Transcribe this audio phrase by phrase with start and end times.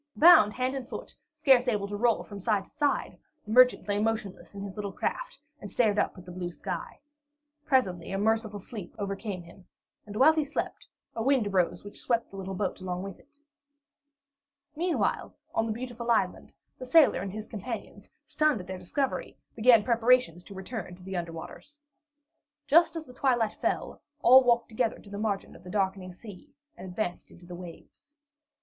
[0.15, 3.99] Bound hand and foot, scarce able to roll from side to side, the merchant lay
[3.99, 6.99] motionless in his little craft and stared up at the blue sky.
[7.67, 9.67] Presently a merciful sleep overcame him,
[10.07, 13.37] and while he slept, a wind arose which swept the little boat along with it.
[14.75, 19.83] Meanwhile, on the beautiful island, the sailor and his companions, stunned at their discovery, began
[19.83, 21.77] preparations to return to the under waters.
[22.65, 26.55] Just as the twilight fell, all walked together to the margin of the darkening sea,
[26.75, 28.15] and advanced into the waves.